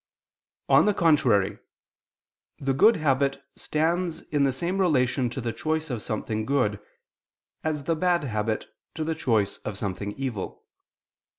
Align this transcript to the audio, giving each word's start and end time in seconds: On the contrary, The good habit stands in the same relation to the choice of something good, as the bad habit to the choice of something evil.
On 0.67 0.85
the 0.85 0.95
contrary, 0.95 1.59
The 2.57 2.73
good 2.73 2.95
habit 2.95 3.39
stands 3.55 4.21
in 4.31 4.41
the 4.41 4.51
same 4.51 4.79
relation 4.81 5.29
to 5.29 5.39
the 5.39 5.53
choice 5.53 5.91
of 5.91 6.01
something 6.01 6.43
good, 6.43 6.79
as 7.63 7.83
the 7.83 7.95
bad 7.95 8.23
habit 8.23 8.65
to 8.95 9.03
the 9.03 9.13
choice 9.13 9.57
of 9.57 9.77
something 9.77 10.13
evil. 10.13 10.63